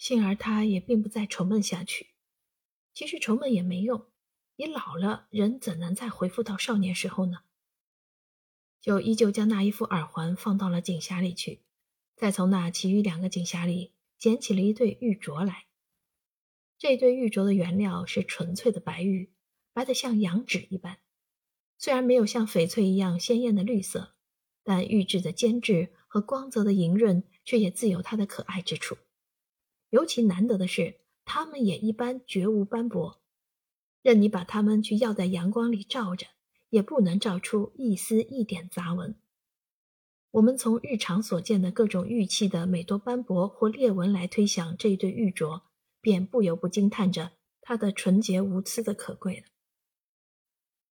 [0.00, 2.14] 幸而他也并不再愁闷下去。
[2.94, 4.06] 其实愁闷也没用，
[4.56, 7.40] 你老了，人怎能再恢复到少年时候呢？
[8.80, 11.60] 就依旧将那一副耳环放到了锦匣里去，
[12.16, 15.66] 再从那其余两个锦匣里捡起了一对玉镯来。
[16.78, 19.34] 这对玉镯的原料是纯粹的白玉，
[19.74, 20.96] 白得像羊脂一般。
[21.76, 24.14] 虽然没有像翡翠一样鲜艳的绿色，
[24.64, 28.96] 但玉质的坚质和光泽的莹润，却也自有它的可爱之处。
[29.90, 33.20] 尤其难得的是，它们也一般绝无斑驳，
[34.02, 36.26] 任你把它们去耀在阳光里照着，
[36.70, 39.14] 也不能照出一丝一点杂纹。
[40.32, 45.62] 我们从日常所见的各种玉器的每多斑驳或裂纹来推想这一对玉镯，
[46.00, 49.42] 便不由不惊叹着它的纯洁无疵的可贵了。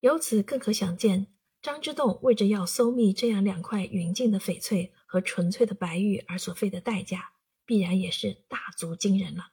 [0.02, 1.28] 由此更可想见，
[1.62, 7.32] 张之洞为着要搜觅这样两块匀净的翡翠和纯粹的白玉而所费的代价，
[7.70, 9.52] 必然也是大足惊人了。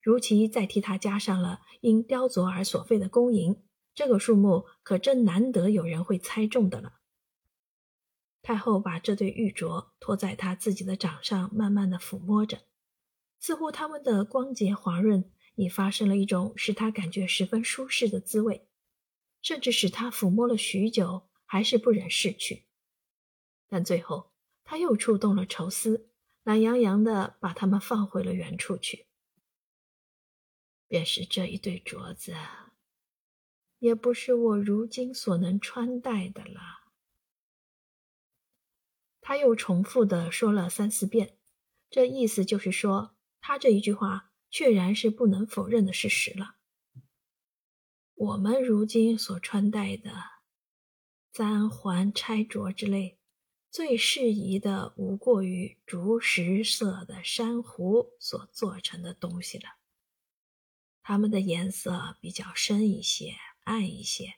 [0.00, 3.60] 如其再替他加上了因雕琢而所费的工银，
[3.92, 7.00] 这个数目可真难得有人会猜中的了。
[8.40, 12.60] 太后把这对玉镯托在她自己的掌上，慢慢的抚摸着，
[13.40, 18.68] 似乎它们的光洁滑润已发生了一种使她感觉十分舒适的滋味。
[19.42, 22.66] 甚至使他抚摸了许久，还是不忍逝去。
[23.68, 24.32] 但最后，
[24.64, 26.07] 他又触动了愁思，
[26.48, 29.06] 懒洋洋的把它们放回了原处去。
[30.86, 32.34] 便是这一对镯子，
[33.80, 36.88] 也不是我如今所能穿戴的了。
[39.20, 41.36] 他又重复的说了三四遍，
[41.90, 46.54] 这意思就是说，他这一句话确然是不能否认的事实了。
[48.14, 50.10] 我们如今所穿戴的
[51.30, 53.17] 簪环钗镯之类，
[53.70, 59.76] 最适宜的无过于竹石色的珊瑚所做成的东西了。
[61.02, 64.34] 它们的颜色比较深一些、暗一些，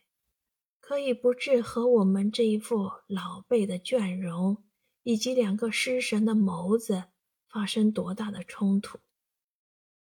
[0.81, 4.65] 可以不致和我们这一副老辈的倦容
[5.03, 7.05] 以及两个失神的眸子
[7.49, 9.01] 发生多大的冲突，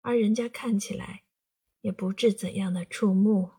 [0.01, 1.23] 而人家看起来。
[1.83, 3.51] 也不致怎样的触目。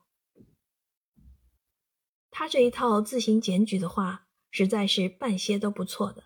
[2.31, 4.23] 他这一套自行检举的话，
[4.56, 6.22] 实在是半些都不错的。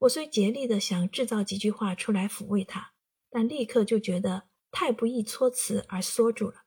[0.00, 2.94] 我虽竭力的想制造几句话出来抚慰他，
[3.30, 6.64] 但立刻就觉得太不易措辞而缩住了。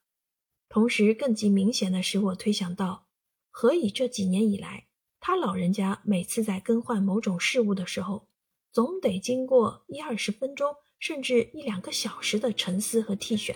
[0.70, 3.10] 同时，更极明显的使我推想到，
[3.50, 4.88] 何以这几年以来，
[5.20, 8.30] 他老人家每次在更换某种事物的时候，
[8.72, 13.54] 总得经过一二十分钟，甚至一两个小时的沉思和替选。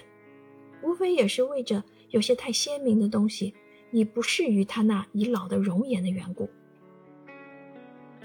[0.84, 3.54] 无非也是为着有些太鲜明的东西
[3.94, 6.50] 已不适于他那已老的容颜的缘故。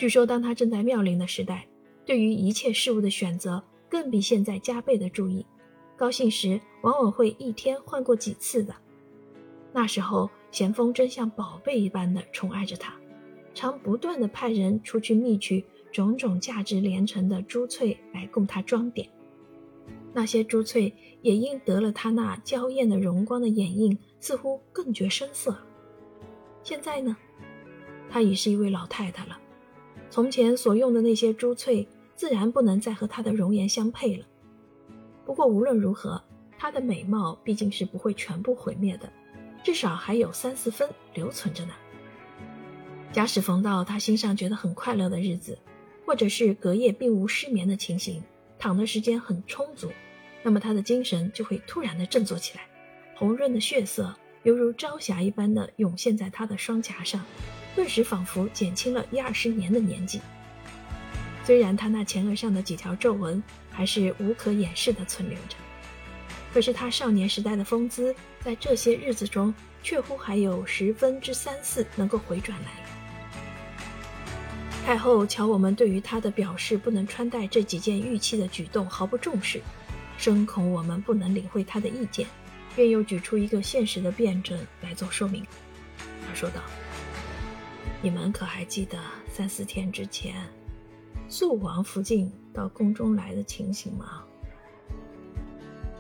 [0.01, 1.69] 据说，当他正在妙龄的时代，
[2.07, 5.45] 对于一切事物的选择更比现在加倍的注意。
[5.95, 8.75] 高兴时，往往会一天换过几次的。
[9.75, 12.95] 那时候，咸丰真像宝贝一般的宠爱着他，
[13.53, 15.63] 常不断的派人出去觅取
[15.93, 19.07] 种种价值连城的珠翠来供他装点。
[20.15, 25.55] 那些珠翠也因得了他那娇艳的容光的掩映，似乎更觉生色。
[26.63, 27.15] 现在呢，
[28.09, 29.39] 她已是一位老太太了，
[30.11, 34.27] 从前所用的那些珠翠，自然不能再和她的容颜相配了。
[35.25, 36.21] 不过无论如何，
[36.59, 39.11] 她的美貌毕竟是不会全部毁灭的，
[39.63, 41.73] 至少还有三四分留存着呢。
[43.13, 45.57] 假使逢到她心上觉得很快乐的日子，
[46.05, 48.23] 或者是隔夜并无失眠的情形。
[48.59, 49.91] 躺的时间很充足，
[50.43, 52.69] 那么他的精神就会突然的振作起来，
[53.17, 57.25] 红润的血色犹如朝霞一般的涌现在他的双颊上，
[57.75, 60.21] 顿时仿佛减轻了一二十年的年纪。
[61.45, 65.57] 虽然他那前额上的几条皱纹还是无可掩饰的存留着，
[66.53, 72.71] 可是他少年时代的风姿，在这些日子中，却乎还有十分之三四能够回转来。
[74.85, 79.61] 太后瞧我们对于她的表示不能穿戴这几件玉器的举动毫不重视，
[80.19, 82.27] 深恐我们不能领会她的意见，
[82.75, 85.45] 便又举出一个现实的辩证来做说明。
[86.27, 86.61] 她说道
[88.03, 88.99] ：“你们可还记得
[89.29, 90.35] 三四天之前，
[91.29, 94.25] 肃王福晋到宫中来的情形吗？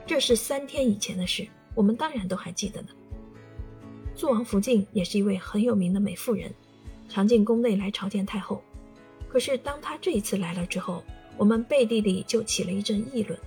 [0.06, 2.88] 这是三天以前的事，我们当然都还记得呢。
[4.14, 6.50] 肃王福晋也是一位很有名的美妇人，
[7.06, 8.62] 常进宫内来朝见太后。”
[9.28, 11.04] 可是，当他这一次来了之后，
[11.36, 13.38] 我们背地里就起了一阵议论。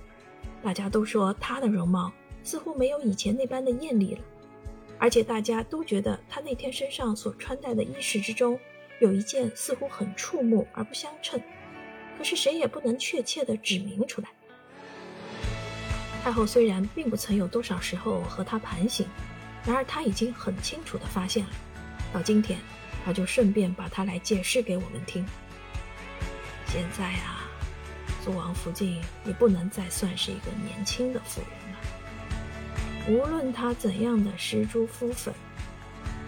[0.62, 2.10] 大家都说她的容貌
[2.44, 4.20] 似乎没有以前那般的艳丽了，
[4.98, 8.58] 而且大家都觉得他那天身上所穿戴的衣饰之中，
[9.00, 11.40] 有一件似乎很触目而不相称。
[12.16, 14.28] 可是谁也不能确切的指明出来。
[16.22, 19.06] 太后虽然并不曾有多少时候和他盘醒，
[19.66, 21.50] 然而他已经很清楚的发现了。
[22.12, 22.58] 到今天，
[23.04, 25.26] 他就顺便把他来解释给我们听。
[26.68, 27.50] 现在啊，
[28.24, 31.73] 苏王福晋已不能再算是一个年轻的妇人。
[33.06, 35.34] 无论他怎样的施朱敷粉，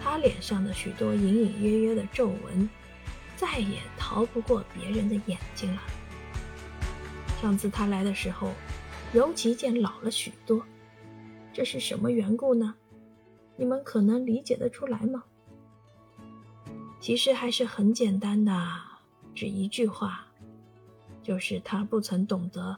[0.01, 2.69] 他脸上的许多隐隐约约的皱纹，
[3.35, 5.81] 再也逃不过别人的眼睛了。
[7.41, 8.51] 上次他来的时候，
[9.11, 10.63] 尤其见老了许多，
[11.51, 12.75] 这是什么缘故呢？
[13.55, 15.23] 你们可能理解得出来吗？
[16.99, 18.53] 其实还是很简单的，
[19.33, 20.27] 只一句话，
[21.23, 22.77] 就是他不曾懂得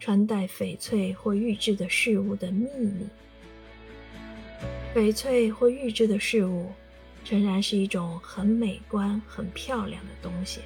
[0.00, 3.06] 穿戴翡翠或玉质的事物的秘密。
[4.96, 6.72] 翡翠或玉质的事物，
[7.22, 10.60] 诚然是一种很美观、很漂亮的东西，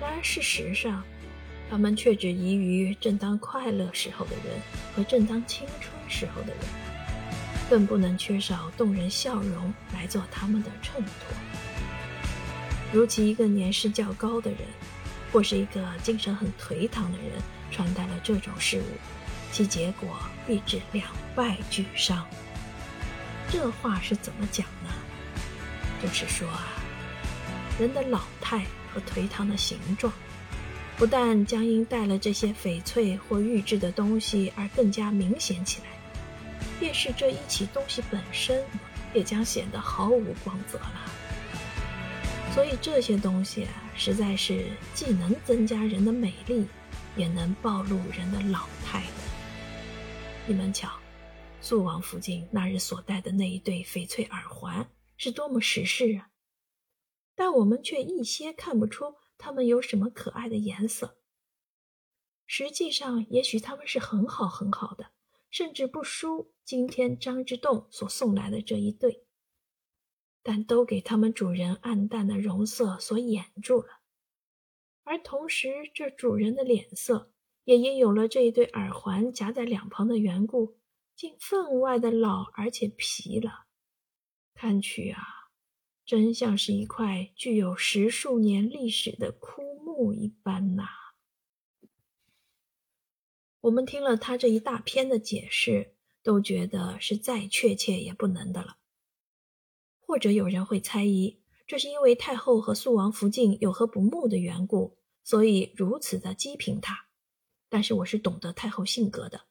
[0.00, 1.04] 然而事实上，
[1.70, 4.60] 它们却只宜于正当快乐时候的人
[4.92, 6.64] 和正当青春时候的人，
[7.70, 11.36] 更不能缺少动人笑容来做他们的衬托。
[12.92, 14.58] 如其一个年事较高的人，
[15.30, 17.40] 或是一个精神很颓唐的人，
[17.70, 18.96] 穿戴了这种事物，
[19.52, 20.08] 其结果
[20.44, 21.06] 必致两
[21.36, 22.26] 败俱伤。
[23.50, 24.90] 这话是怎么讲呢？
[26.02, 26.68] 就是说啊，
[27.78, 30.12] 人的老态和颓唐的形状，
[30.96, 35.86] 不但将因带了这些翡翠或玉质的东西而更加明显起来，
[36.78, 38.62] 便是这一起东西本身，
[39.14, 41.10] 也将显得毫无光泽了。
[42.54, 46.66] 所以这些东西啊，实在是既能增加人的美丽，
[47.16, 49.22] 也能暴露人的老态的。
[50.46, 50.97] 你们瞧。
[51.68, 56.30] 肃王福晋那日所戴的那一对翡翠耳环是多么时事啊！
[57.34, 61.18] 但我们却一些看不出它们有什么可爱的颜色。
[62.46, 65.10] 实际上，也许它们是很好很好的，
[65.50, 69.26] 甚至不输今天张之洞所送来的这一对，
[70.42, 74.00] 但都给他们主人暗淡的容色所掩住了。
[75.04, 77.30] 而同时，这主人的脸色
[77.64, 80.77] 也因有了这一对耳环夹在两旁的缘故。
[81.18, 83.66] 竟分外的老而且皮了，
[84.54, 85.20] 看去啊，
[86.06, 90.84] 真像是一块具有十数年历史的枯木一般呐。
[93.62, 98.76] 我们听了他这一大篇的解释，都觉得是再确切也不能的了。
[99.98, 107.08] 或者有人会猜疑，这是因为太后和肃王福晋有何不睦的缘故，所以如此的讥评他。
[107.68, 109.47] 但是我是懂得太后性格的。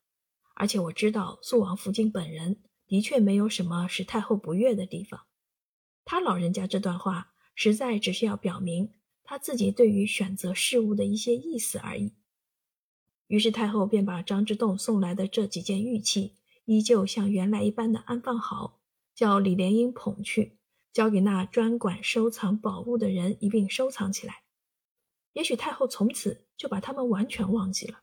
[0.59, 2.57] 而且我知道肃王福晋本人
[2.87, 5.21] 的确没有什么使太后不悦的地方，
[6.03, 8.91] 他老人家这段话实在只是要表明
[9.23, 12.13] 他自己对于选择事物的一些意思而已。
[13.27, 16.33] 于是太后便把张之洞送来的这几件玉器，
[16.65, 18.79] 依旧像原来一般的安放好，
[19.13, 20.57] 叫李莲英捧去，
[20.91, 24.41] 交给那专管收藏宝物的人一并收藏起来。
[25.33, 27.99] 也许太后从此就把他们完全忘记了。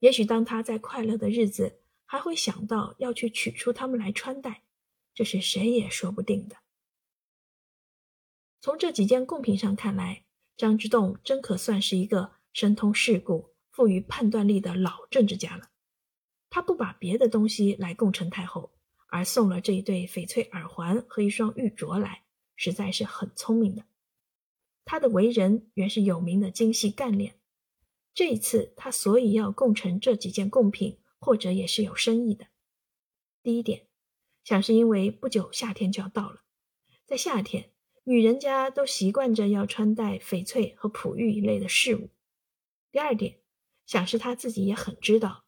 [0.00, 4.64] 也许当他在快乐的日子，还会想到要去取出它们来穿戴，
[5.14, 6.56] 这是谁也说不定的。
[8.60, 10.24] 从这几件贡品上看来，
[10.56, 15.70] 张之洞真可算是一个深通世故、富于判断力的老政治家了。
[16.50, 18.72] 他不把别的东西来供陈太后，
[19.06, 22.24] 而送了这一对翡翠耳环和一双玉镯来，
[22.56, 23.84] 实在是很聪明的。
[24.84, 27.39] 他的为人原是有名的精细干练。
[28.12, 32.48] 这一次，他所以要供陈这几件贡品，或者也是有深意的。
[33.42, 33.86] 第一点，
[34.44, 36.42] 想是因为不久夏天就要到了，
[37.06, 37.70] 在夏天，
[38.04, 42.10] 女人家都习惯着要穿戴翡翠和璞玉一类的饰物。
[42.90, 43.38] 第二点，
[43.86, 45.44] 想是他自己也很知道，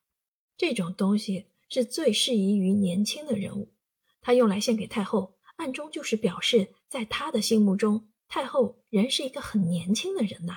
[0.57, 3.75] 这种东西是最适宜于年轻的人物，
[4.21, 10.55] 他用来献给太后，暗中就是表示，在他的心目中，太后仍是一个很年轻的人呐。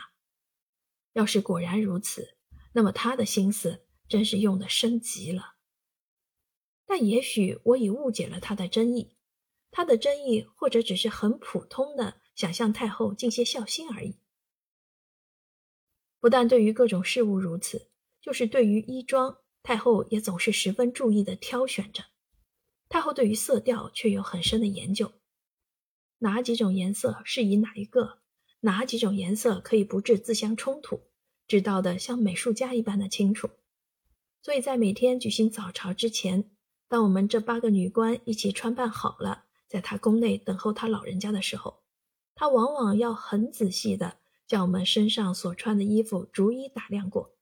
[1.15, 2.35] 要是果然如此，
[2.73, 5.55] 那么他的心思真是用的深极了。
[6.85, 9.15] 但也许我已误解了他的真意，
[9.71, 14.19] 他的真意或者只是很普通的想向太后尽些孝心而已。
[16.19, 22.03] 不但对于各种事物如此，就是对于衣装，太后也总是十分注意的挑选着。
[22.89, 25.13] 太后对于色调却有很深的研究，
[26.17, 28.19] 哪几种颜色适宜哪一个？
[28.61, 31.01] 哪几种颜色可以不致自相冲突？
[31.47, 33.49] 知道的像美术家一般的清楚。
[34.41, 36.49] 所以在每天举行早朝之前，
[36.87, 41.83] 当我们这八个女官一起穿扮好了，在他宫内等候他老人家的时候，
[42.33, 47.35] 他往往要很仔细的将我们身上所穿的衣服逐一打量过，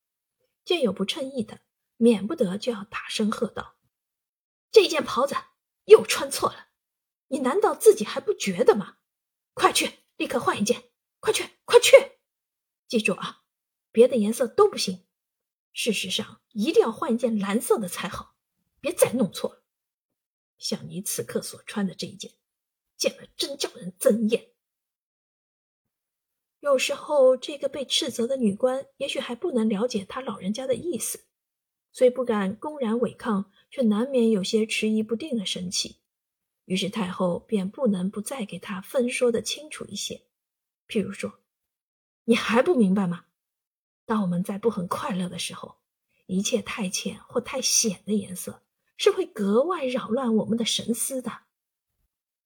[0.64, 1.60] 见有不称意的，
[1.98, 3.76] 免不得就要大声喝道
[4.72, 5.36] ：“这件袍子
[5.86, 6.68] 又穿错了，
[7.28, 8.98] 你难道自己还不觉得吗？
[9.54, 10.84] 快去，立刻换一件！
[11.24, 11.96] 快去，快去！
[12.86, 13.44] 记住啊，
[13.94, 15.06] 别的颜色都不行。
[15.72, 18.36] 事实上，一定要换一件蓝色的才好，
[18.82, 19.64] 别再弄错了。
[20.58, 22.34] 像你此刻所穿的这一件，
[22.98, 24.50] 见了真叫人憎厌。”
[26.60, 31.24] 有时候，这个被斥责的女官也许还不能了解他老人家的意思，
[31.94, 36.02] 虽不敢公然违抗，却难免有些迟疑不定的神气。
[36.66, 40.26] 于是太后便不能不再给他分说的清楚一些。
[40.94, 41.40] 譬如说
[42.26, 43.26] ：“你还不明白吗？
[44.06, 45.78] 当我们在不很快乐的时候，
[46.28, 48.62] 一切太浅或太显的颜色
[48.96, 51.32] 是会格外扰乱我们的神思的。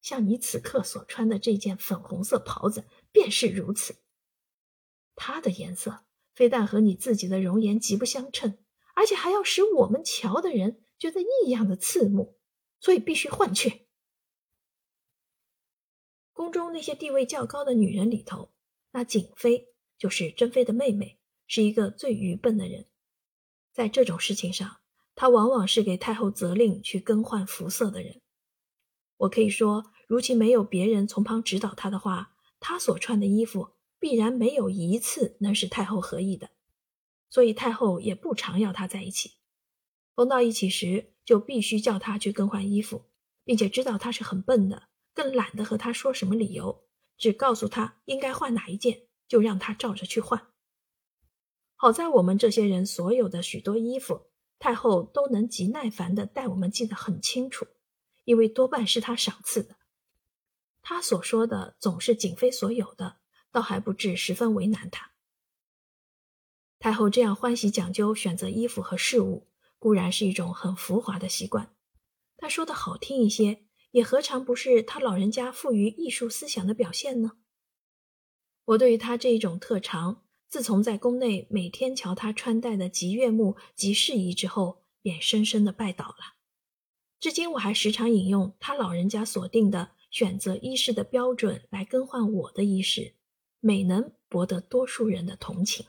[0.01, 3.97] 像你此刻所穿的这件粉红色袍子便是如此。”
[5.17, 8.57] 它的颜色非但和你自己的容颜极不相称，
[8.95, 12.39] 而且还要使我们瞧的人觉得异样的刺目，
[12.79, 13.86] 所以必须换去。
[16.47, 18.53] 宫中那些地位较高的女人里头，
[18.91, 22.85] 那景妃就是珍妃的妹妹，是一个最愚笨的人。
[23.73, 24.77] 在这种事情上，
[25.13, 28.21] 她往往是给太后责令去更换服色的人。
[29.17, 33.73] 我可以说，如其没有别人从旁指导她的话，她所穿的衣服。
[33.99, 36.51] 必然没有一次能使太后合意的，
[37.29, 39.31] 所以太后也不常要她在一起。
[40.15, 43.05] 逢到一起时，就必须叫她去更换衣服，
[43.43, 44.83] 并且知道她是很笨的，
[45.17, 46.85] 更懒得和他说什么理由，
[47.17, 50.53] 只告诉他应该换哪一件，就让他照着去换。
[51.75, 54.27] 好在我们这些人所有的许多衣服，
[54.59, 57.65] 太后都能极耐烦地带我们记得很清楚，
[58.25, 59.77] 因为多半是他赏赐的。
[60.83, 63.17] 他所说的总是景妃所有的。
[63.49, 65.13] 倒还不至十分为难他。
[66.77, 69.47] 太后这样欢喜讲究选择衣服和饰物，
[69.79, 71.73] 固然是一种很浮华的习惯，
[72.35, 77.33] 但说的好听一些，也何尝不是他老人家富于艺术思想的表现呢？
[78.65, 86.35] 我对于他这一种特长，自从在宫内每天瞧他穿戴的极悦目、极适宜之后，便深深的拜倒了。
[87.19, 93.15] 至今我还时常引用他老人家所定的选择衣饰的标准来更换我的衣饰。
[93.59, 95.85] 美能博得多数人的同情。